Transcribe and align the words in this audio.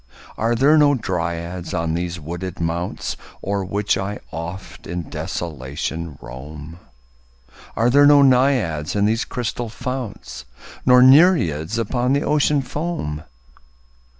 Are 0.35 0.55
there 0.55 0.79
no 0.79 0.95
Dryads 0.95 1.75
on 1.75 1.93
these 1.93 2.19
wooded 2.19 2.59
mounts 2.59 3.15
O'er 3.43 3.63
which 3.63 3.99
I 3.99 4.17
oft 4.31 4.87
in 4.87 5.11
desolation 5.11 6.17
roam? 6.19 6.79
Are 7.75 7.87
there 7.91 8.07
no 8.07 8.23
Naiads 8.23 8.95
in 8.95 9.05
these 9.05 9.25
crystal 9.25 9.69
founts? 9.69 10.45
Nor 10.87 11.03
Nereids 11.03 11.77
upon 11.77 12.13
the 12.13 12.23
Ocean 12.23 12.63
foam? 12.63 13.21